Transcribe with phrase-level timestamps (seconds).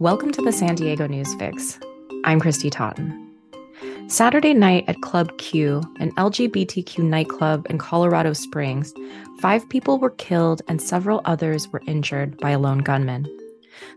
[0.00, 1.76] Welcome to the San Diego News Fix.
[2.22, 3.34] I'm Kristy Totten.
[4.06, 8.94] Saturday night at Club Q, an LGBTQ nightclub in Colorado Springs,
[9.40, 13.26] five people were killed and several others were injured by a lone gunman.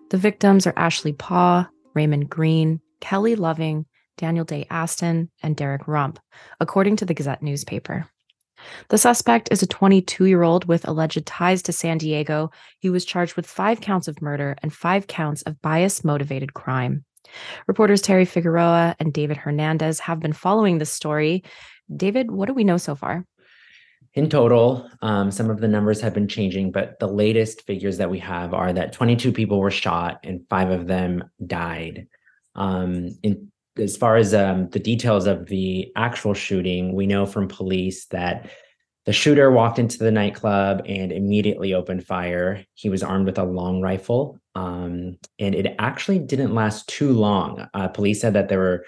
[0.09, 3.86] The victims are Ashley Paugh, Raymond Green, Kelly Loving,
[4.18, 6.18] Daniel Day Aston, and Derrick Rump,
[6.59, 8.07] according to the Gazette newspaper.
[8.89, 12.52] The suspect is a 22 year old with alleged ties to San Diego.
[12.79, 17.05] He was charged with five counts of murder and five counts of bias motivated crime.
[17.67, 21.43] Reporters Teri Figueroa and David Hernandez have been following this story.
[21.95, 23.25] David, what do we know so far?
[24.13, 28.09] In total, um, some of the numbers have been changing, but the latest figures that
[28.09, 32.07] we have are that 22 people were shot and five of them died.
[32.53, 37.48] Um, in as far as um, the details of the actual shooting, we know from
[37.48, 38.49] police that
[39.05, 42.63] the shooter walked into the nightclub and immediately opened fire.
[42.75, 47.67] He was armed with a long rifle, um, and it actually didn't last too long.
[47.73, 48.86] Uh, police said that there were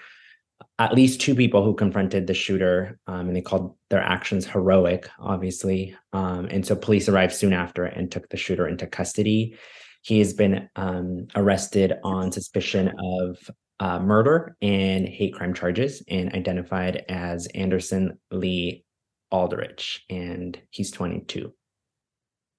[0.78, 5.08] at least two people who confronted the shooter, um, and they called their actions heroic,
[5.18, 5.96] obviously.
[6.12, 9.56] Um, and so police arrived soon after and took the shooter into custody.
[10.02, 16.32] He has been um, arrested on suspicion of uh, murder and hate crime charges and
[16.32, 18.84] identified as Anderson Lee
[19.30, 21.52] Aldrich, and he's 22.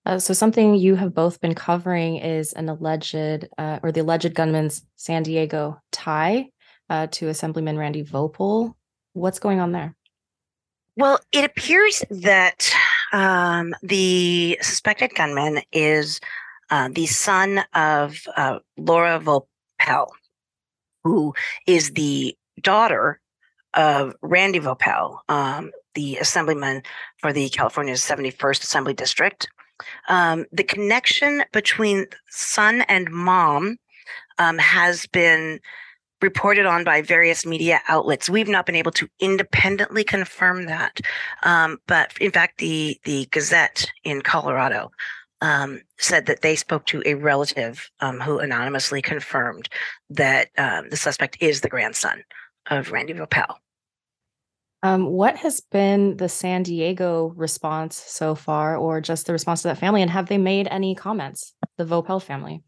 [0.06, 4.34] Uh, so something you have both been covering is an alleged uh, or the alleged
[4.36, 6.48] gunman's San Diego tie
[6.90, 8.74] uh, to Assemblyman Randy Voepel.
[9.14, 9.96] What's going on there?
[10.96, 12.72] Well, it appears that
[13.12, 16.20] um, the suspected gunman is
[16.70, 20.08] uh, the son of uh, Laura Voepel,
[21.06, 21.34] who
[21.67, 23.22] is the daughter
[23.75, 26.81] of Randy Voepel, um, the assemblyman
[27.17, 29.47] for the California's 71st Assembly District.
[30.09, 33.78] Um, the connection between son and mom
[34.39, 35.59] um, has been
[36.22, 38.30] reported on by various media outlets.
[38.30, 41.00] We've not been able to independently confirm that,
[41.44, 44.91] um, but in fact, the the Gazette in Colorado
[45.41, 49.69] um, said that they spoke to a relative um, who anonymously confirmed
[50.09, 52.23] that um, the suspect is the grandson
[52.69, 53.56] of Randy Voepel.
[54.84, 59.69] Um, what has been the San Diego response so far, or just the response to
[59.69, 60.01] that family?
[60.01, 62.62] And have they made any comments, the Voepel family?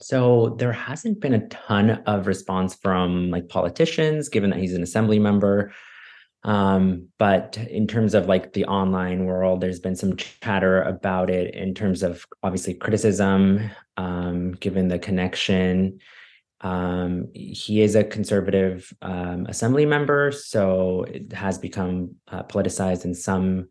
[0.00, 4.82] So there hasn't been a ton of response from like politicians, given that he's an
[4.82, 5.72] assembly member.
[6.44, 11.54] Um, but in terms of like the online world, there's been some chatter about it
[11.54, 15.98] in terms of obviously criticism, um, given the connection.
[16.60, 23.14] Um, he is a conservative um, assembly member, so it has become uh, politicized in
[23.14, 23.68] some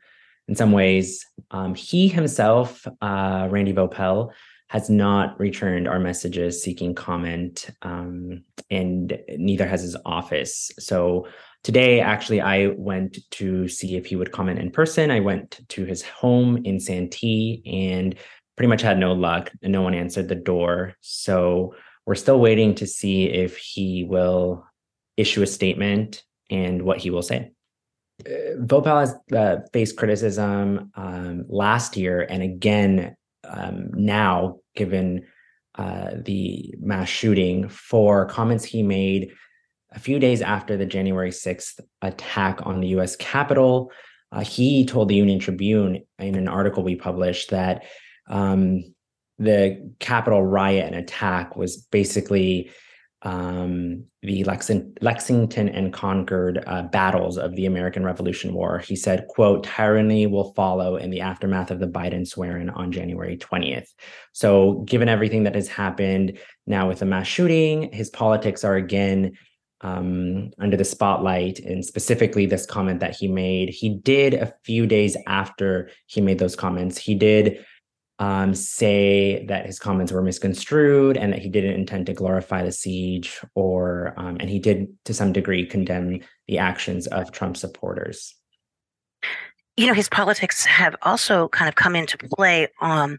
[0.48, 1.26] in some ways.
[1.52, 4.32] Um, he himself, uh, Randy Voepel,
[4.70, 10.72] has not returned our messages seeking comment, um, and neither has his office.
[10.80, 11.28] So
[11.64, 15.12] Today, actually, I went to see if he would comment in person.
[15.12, 18.16] I went to his home in Santee and
[18.56, 19.52] pretty much had no luck.
[19.62, 20.94] No one answered the door.
[21.02, 21.76] So
[22.06, 24.66] we're still waiting to see if he will
[25.18, 27.52] issue a statement and what he will say.
[28.26, 33.16] Uh, has uh, faced criticism um, last year and again
[33.48, 35.26] um, now, given
[35.76, 39.32] uh, the mass shooting, for comments he made
[39.98, 43.92] a few days after the January 6th attack on the US Capitol,
[44.32, 47.84] uh, he told the Union Tribune in an article we published that
[48.30, 48.94] um,
[49.40, 52.70] the Capitol riot and attack was basically
[53.24, 58.78] um, the Lexington, and Concord uh, battles of the American Revolution War.
[58.78, 63.36] He said, quote, tyranny will follow in the aftermath of the Biden swearing on January
[63.36, 63.88] 20th.
[64.34, 66.38] So given everything that has happened
[66.68, 69.34] now with the mass shooting, his politics are again
[69.82, 73.70] um, under the spotlight, and specifically this comment that he made.
[73.70, 77.66] He did a few days after he made those comments, he did
[78.20, 82.72] um, say that his comments were misconstrued and that he didn't intend to glorify the
[82.72, 88.34] siege, or um, and he did to some degree condemn the actions of Trump supporters
[89.78, 93.18] you know his politics have also kind of come into play um,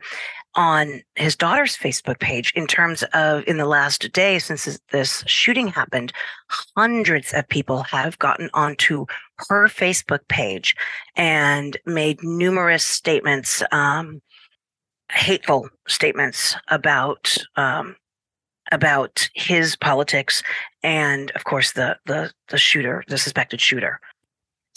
[0.54, 5.68] on his daughter's Facebook page in terms of in the last day since this, shooting
[5.68, 6.12] happened,
[6.76, 9.06] hundreds of people have gotten onto
[9.48, 10.74] her Facebook page
[11.16, 14.20] and made numerous statements, um,
[15.12, 17.96] hateful statements about um,
[18.70, 20.42] about his politics
[20.82, 24.00] and, of course, the the the shooter, the suspected shooter.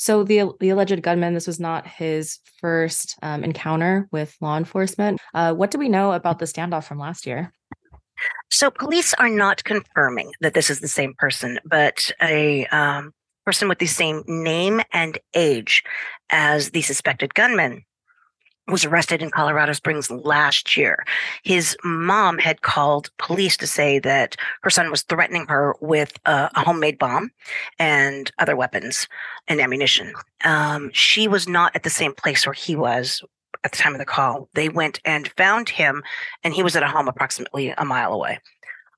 [0.01, 5.21] So the the alleged gunman, this was not his first um, encounter with law enforcement.
[5.36, 7.53] Uh, what do we know about the standoff from last year?
[8.50, 13.12] So police are not confirming that this is the same person, but a um,
[13.45, 15.83] person with the same name and age
[16.31, 17.83] as the suspected gunman
[18.71, 21.06] was arrested in Colorado Springs last year.
[21.44, 26.50] His mom had called police to say that her son was threatening her with a,
[26.56, 27.31] a homemade bomb
[27.77, 29.07] and other weapons
[29.47, 30.13] and ammunition.
[30.44, 33.21] Um, she was not at the same place where he was
[33.63, 34.50] at the time of the call.
[34.53, 36.03] They went and found him,
[36.44, 38.39] and he was at a home approximately a mile away.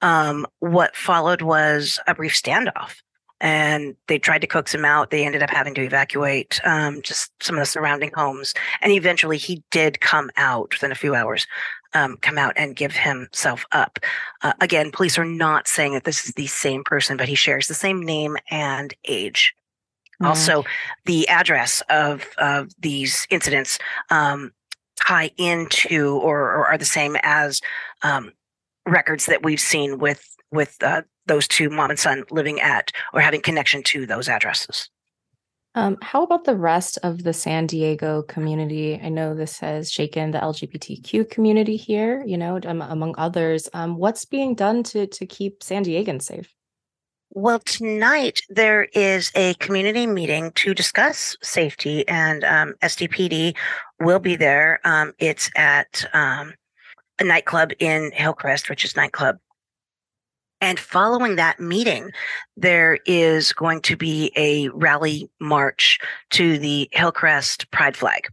[0.01, 3.01] Um, what followed was a brief standoff
[3.43, 5.09] and they tried to coax him out.
[5.09, 8.53] They ended up having to evacuate um, just some of the surrounding homes.
[8.81, 11.45] And eventually he did come out within a few hours,
[11.93, 13.99] um, come out and give himself up.
[14.43, 17.67] Uh, again, police are not saying that this is the same person, but he shares
[17.67, 19.53] the same name and age.
[20.21, 20.27] Mm.
[20.27, 20.63] Also,
[21.03, 23.77] the address of, of these incidents
[24.09, 24.53] um,
[24.95, 27.59] tie into or, or, are the same as
[28.03, 28.31] um,
[28.85, 33.21] records that we've seen with with uh, those two mom and son living at or
[33.21, 34.89] having connection to those addresses.
[35.75, 38.99] Um, how about the rest of the San Diego community?
[39.01, 43.67] I know this has shaken the LGBTQ community here, you know, um, among others.
[43.73, 46.53] Um, what's being done to to keep San Diegans safe?
[47.31, 53.55] Well, tonight there is a community meeting to discuss safety, and um, SDPD
[53.99, 54.79] will be there.
[54.83, 56.53] Um, it's at um,
[57.17, 59.39] a nightclub in Hillcrest, which is nightclub
[60.63, 62.11] and following that meeting,
[62.55, 65.99] there is going to be a rally march
[66.29, 68.29] to the Hillcrest Pride flag.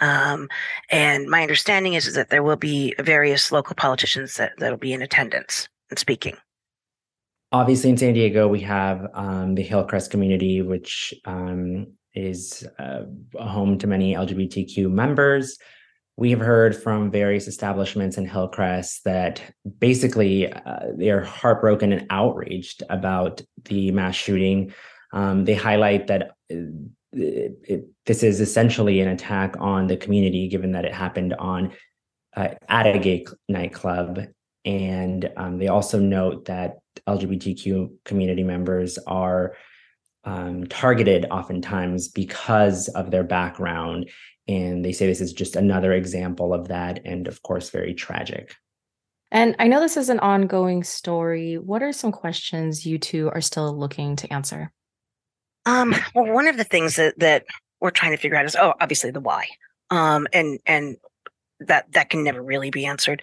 [0.00, 0.48] Um,
[0.90, 4.92] and my understanding is, is that there will be various local politicians that, that'll be
[4.92, 6.36] in attendance and speaking.
[7.52, 13.02] Obviously, in San Diego, we have um, the Hillcrest community, which um, is uh,
[13.38, 15.56] home to many LGBTQ members
[16.18, 19.40] we have heard from various establishments in Hillcrest that
[19.78, 24.74] basically uh, they're heartbroken and outraged about the mass shooting.
[25.12, 26.74] Um, they highlight that uh,
[27.12, 31.72] it, it, this is essentially an attack on the community, given that it happened on
[32.36, 34.26] uh, at a gay nightclub.
[34.64, 39.54] And um, they also note that LGBTQ community members are
[40.24, 44.10] um, targeted oftentimes because of their background
[44.48, 48.54] and they say this is just another example of that, and of course, very tragic.
[49.30, 51.58] And I know this is an ongoing story.
[51.58, 54.72] What are some questions you two are still looking to answer?
[55.66, 57.44] Um, well, one of the things that, that
[57.78, 59.48] we're trying to figure out is, oh, obviously the why.
[59.90, 60.96] Um, and and
[61.60, 63.22] that that can never really be answered.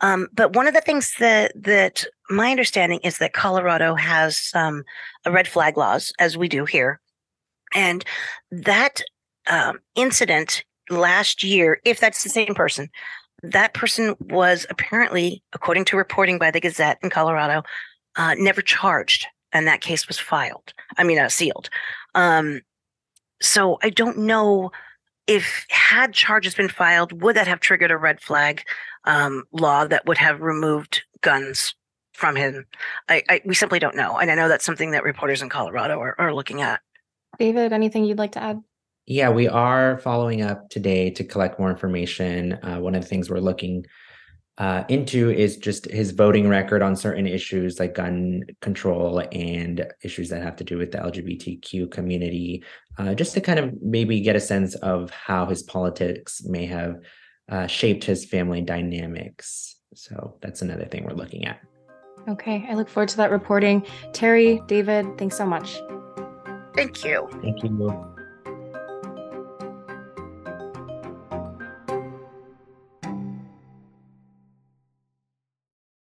[0.00, 4.84] Um, but one of the things that that my understanding is that Colorado has um,
[5.24, 7.00] a red flag laws, as we do here,
[7.74, 8.04] and
[8.50, 9.02] that
[9.46, 12.88] um, incident last year, if that's the same person,
[13.42, 17.62] that person was apparently, according to reporting by the Gazette in Colorado,
[18.16, 20.72] uh, never charged, and that case was filed.
[20.96, 21.68] I mean, uh, sealed.
[22.14, 22.62] Um,
[23.40, 24.70] so I don't know
[25.26, 28.62] if had charges been filed, would that have triggered a red flag
[29.04, 31.74] um, law that would have removed guns
[32.12, 32.66] from him?
[33.08, 35.98] I, I, we simply don't know, and I know that's something that reporters in Colorado
[36.00, 36.80] are, are looking at.
[37.38, 38.62] David, anything you'd like to add?
[39.06, 42.54] Yeah, we are following up today to collect more information.
[42.62, 43.86] Uh, one of the things we're looking
[44.58, 50.30] uh, into is just his voting record on certain issues like gun control and issues
[50.30, 52.64] that have to do with the LGBTQ community,
[52.98, 56.96] uh, just to kind of maybe get a sense of how his politics may have
[57.50, 59.76] uh, shaped his family dynamics.
[59.94, 61.60] So that's another thing we're looking at.
[62.28, 63.82] Okay, I look forward to that reporting.
[64.10, 65.78] Teri, David, thanks so much.
[66.74, 67.28] Thank you.
[67.42, 68.15] Thank you.